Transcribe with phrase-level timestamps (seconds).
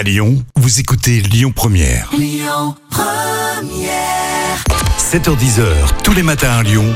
[0.00, 2.10] À Lyon, vous écoutez Lyon Première.
[4.98, 5.66] 7h10h,
[6.02, 6.86] tous les matins à Lyon,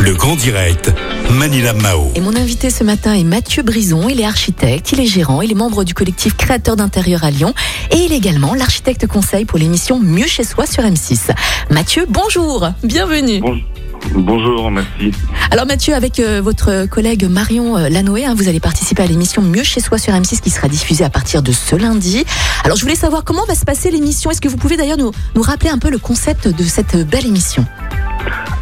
[0.00, 0.90] le grand direct,
[1.30, 2.10] Manila Mao.
[2.14, 4.08] Et mon invité ce matin est Mathieu Brison.
[4.08, 7.52] Il est architecte, il est gérant, il est membre du collectif Créateurs d'intérieur à Lyon
[7.90, 11.34] et il est également l'architecte conseil pour l'émission Mieux chez soi sur M6.
[11.68, 13.40] Mathieu, bonjour, bienvenue.
[13.40, 13.60] Bon-
[14.12, 15.12] Bonjour, merci.
[15.50, 19.42] Alors Mathieu, avec euh, votre collègue Marion euh, Lanoé, hein, vous allez participer à l'émission
[19.42, 22.24] Mieux chez soi sur M6 qui sera diffusée à partir de ce lundi.
[22.64, 24.30] Alors je voulais savoir comment va se passer l'émission.
[24.30, 27.64] Est-ce que vous pouvez d'ailleurs nous, rappeler un peu le concept de cette belle émission?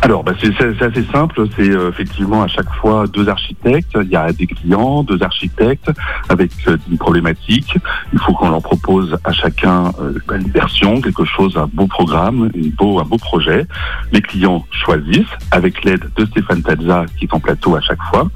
[0.05, 1.45] Alors, bah, c'est assez simple.
[1.57, 3.97] C'est euh, effectivement à chaque fois deux architectes.
[4.03, 5.91] Il y a des clients, deux architectes
[6.29, 7.79] avec euh, une problématique.
[8.13, 11.87] Il faut qu'on leur propose à chacun euh, bah, une version, quelque chose, un beau
[11.87, 13.67] programme, une beau, un beau projet.
[14.11, 18.29] Les clients choisissent avec l'aide de Stéphane Tazza qui est en plateau à chaque fois.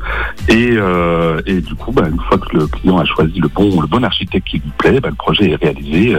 [0.48, 3.80] Et, euh, et du coup, bah, une fois que le client a choisi le bon,
[3.80, 6.16] le bon architecte qui lui plaît, bah, le projet est réalisé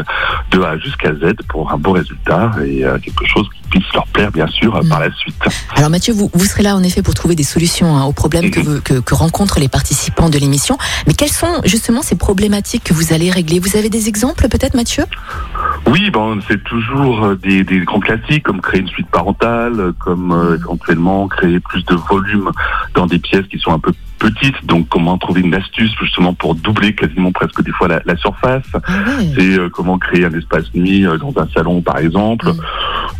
[0.51, 4.31] de A jusqu'à Z pour un beau résultat et quelque chose qui puisse leur plaire,
[4.31, 4.89] bien sûr, Mm.
[4.89, 5.36] par la suite.
[5.75, 8.49] Alors Mathieu, vous, vous serez là en effet pour trouver des solutions hein, aux problèmes
[8.49, 10.77] que, vous- que, que rencontrent les participants de l'émission.
[11.05, 13.59] Mais quelles sont justement ces problématiques que vous allez régler?
[13.59, 15.03] Vous avez des exemples peut-être Mathieu?
[15.85, 16.11] Oui,
[16.47, 21.27] c'est toujours euh, des, des grands classiques comme créer une suite parentale, comme euh, éventuellement
[21.27, 22.51] créer plus de volume
[22.93, 24.65] dans des pièces qui sont un peu petites.
[24.65, 28.63] Donc, comment trouver une astuce justement pour doubler quasiment presque des fois la, la surface?
[28.73, 28.81] Ah.
[29.35, 32.47] C'est euh, comment créer un espace nuit dans un salon, par exemple?
[32.47, 32.59] Mm.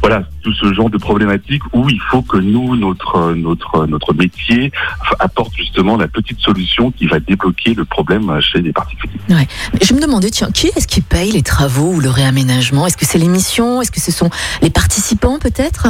[0.08, 4.14] Voilà, tout ce genre de problématiques où il faut que nous, notre euh, notre notre
[4.14, 4.72] métier
[5.20, 9.20] apporte justement la petite solution qui va débloquer le problème euh, chez les particuliers.
[9.28, 9.46] Mais
[9.82, 12.88] Je me demandais, tiens, qui est-ce qui paye les travaux ou le réaménagement?
[12.88, 13.82] Est-ce que c'est l'émission?
[13.82, 14.30] Est-ce que ce sont
[14.62, 15.88] les participants peut-être?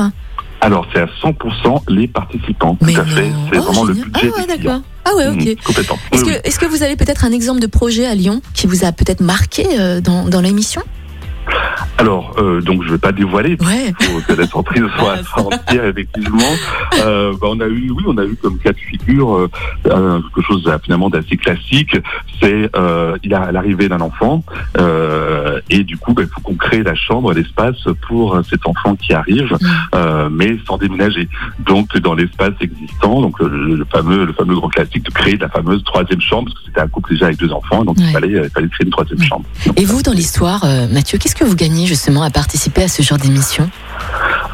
[0.61, 2.75] Alors, c'est à 100% les participants.
[2.81, 3.31] Mais tout à fait.
[3.53, 4.81] C'est Oh, vraiment le budget Ah ouais, d'accord.
[5.05, 5.63] Ah ouais, ok.
[5.63, 5.99] Complètement.
[6.11, 8.91] Est-ce que, que vous avez peut-être un exemple de projet à Lyon qui vous a
[8.91, 10.81] peut-être marqué euh, dans, dans l'émission?
[11.97, 13.57] Alors, euh, donc je vais pas dévoiler.
[13.61, 13.93] Ouais.
[13.99, 16.37] Faut que la surprise soit soit entière, effectivement.
[17.03, 19.47] Euh, bah, on a eu, oui, on a eu comme cas de figure euh,
[19.85, 21.97] quelque chose finalement d'assez classique.
[22.41, 24.43] C'est euh, il a l'arrivée d'un enfant
[24.77, 27.75] euh, et du coup, bah, il faut qu'on crée la chambre, l'espace
[28.07, 29.57] pour cet enfant qui arrive,
[29.95, 31.27] euh, mais sans déménager.
[31.65, 35.49] Donc dans l'espace existant, donc le, le fameux le fameux grand classique de créer la
[35.49, 38.03] fameuse troisième chambre parce que c'était un couple déjà avec deux enfants, donc Ouais.
[38.07, 39.25] il fallait il fallait créer une troisième Ouais.
[39.27, 39.45] chambre.
[39.65, 43.01] Donc, Et vous, dans l'histoire, Mathieu, qu'est-ce que vous gagnez justement à participer à ce
[43.01, 43.69] genre d'émission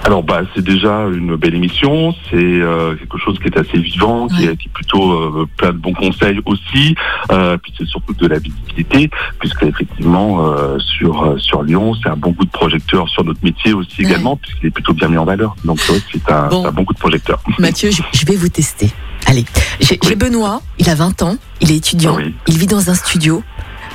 [0.05, 4.27] Alors bah c'est déjà une belle émission, c'est euh, quelque chose qui est assez vivant,
[4.27, 6.95] qui, est, qui est plutôt euh, plein de bons conseils aussi,
[7.31, 9.09] euh, puis c'est surtout de la visibilité,
[9.39, 10.39] puisque effectivement
[10.79, 14.09] sur sur Lyon c'est un bon coup de projecteur sur notre métier aussi Ouais.
[14.09, 15.55] également, puisqu'il est plutôt bien mis en valeur.
[15.63, 16.65] Donc ouais, c'est un, Bon.
[16.65, 17.39] un bon coup de projecteur.
[17.59, 18.89] Mathieu, je, je vais vous tester.
[19.27, 19.45] Allez,
[19.79, 20.15] j'ai Oui.
[20.15, 22.33] Benoît, il a 20 ans, il est étudiant, Oui.
[22.47, 23.41] il vit dans un studio.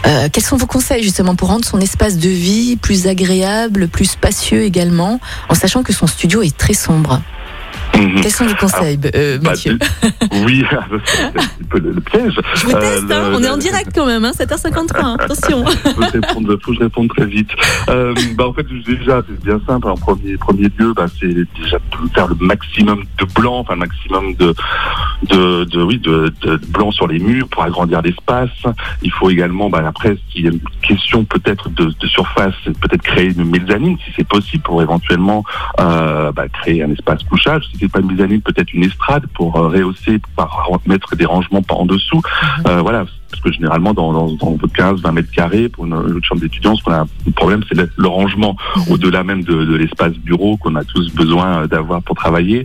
[0.06, 4.06] Euh, quels sont vos conseils justement pour rendre son espace de vie plus agréable, plus
[4.06, 7.20] spacieux également, en sachant que son studio est très sombre?
[7.96, 8.20] Mhm.
[8.20, 9.78] Quels sont vos conseils, B- euh, Bah, Mathieu
[10.44, 10.76] oui, c'est
[11.24, 12.38] un petit peu le, le piège.
[12.54, 15.16] Je vous Euh, teste, hein, le- on est en direct quand même, hein, 7h53, hein,
[15.18, 15.64] attention.
[15.64, 17.50] que je réponde, faut que je réponde très vite.
[17.88, 19.88] Euh, bah en fait déjà c'est bien simple.
[19.88, 23.80] En premier premier lieu, bah c'est déjà de faire le maximum de blanc, enfin le
[23.80, 24.54] maximum de
[25.22, 28.50] de, de oui de, de blanc sur les murs pour agrandir l'espace.
[29.02, 33.02] Il faut également, bah après s'il y a une question peut-être de, de surface, peut-être
[33.02, 35.44] créer une mezzanine si c'est possible pour éventuellement
[35.80, 37.64] euh, bah, créer un espace couchage.
[37.70, 41.62] Si c'est pas une mezzanine, peut-être une estrade pour euh, rehausser, par mettre des rangements
[41.62, 42.22] par en dessous.
[42.66, 43.04] Euh, voilà,
[43.38, 46.82] parce que généralement dans, dans, dans 15-20 mètres carrés pour une, une chambre d'étudiant, ce
[46.82, 48.56] qu'on a un problème, c'est le, le rangement
[48.90, 52.64] au-delà même de, de l'espace bureau qu'on a tous besoin d'avoir pour travailler.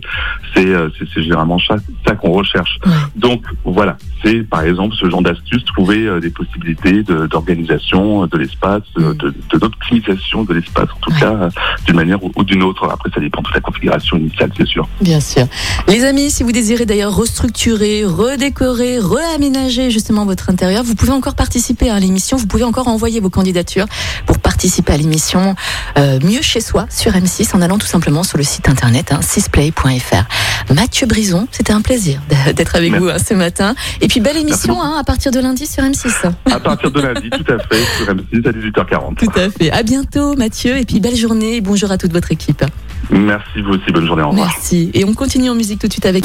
[0.54, 1.76] C'est euh, généralement ça,
[2.06, 2.78] ça qu'on recherche.
[2.86, 2.92] Ouais.
[3.16, 8.82] Donc voilà, c'est par exemple ce genre d'astuce, trouver euh, des possibilités d'organisation de, l'espace,
[8.96, 9.14] de, Mm.
[9.16, 11.20] de, l'optimisation de l'espace, en tout Ouais.
[11.20, 11.50] cas euh,
[11.86, 12.88] d'une manière ou, ou d'une autre.
[12.90, 14.88] Après, ça dépend de la configuration initiale, c'est sûr.
[15.00, 15.46] Bien sûr.
[15.88, 21.34] Les amis, si vous désirez d'ailleurs restructurer, redécorer, réaménager justement votre intérieur, vous pouvez encore
[21.34, 22.36] participer à l'émission.
[22.36, 23.86] Vous pouvez encore envoyer vos candidatures
[24.26, 25.54] pour participer à l'émission
[25.98, 29.20] euh, Mieux chez soi sur M6 en allant tout simplement sur le site internet hein,
[29.22, 30.72] sisplay.fr.
[30.74, 32.20] Mathieu Brison, c'était un plaisir
[32.54, 33.04] d'être avec Merci.
[33.04, 33.74] vous hein, ce matin.
[34.00, 36.32] Et puis belle émission hein, à partir de lundi sur M6.
[36.50, 39.14] À partir de lundi, tout à fait, sur M6 à 18h40.
[39.16, 39.70] Tout à fait.
[39.70, 42.64] À bientôt Mathieu et puis belle journée et bonjour à toute votre équipe.
[43.10, 44.48] Merci vous aussi, bonne journée, au revoir.
[44.48, 44.90] Merci.
[44.94, 46.24] Et on continue en musique tout de suite avec